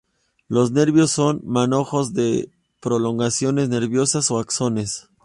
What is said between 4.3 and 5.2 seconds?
o axones.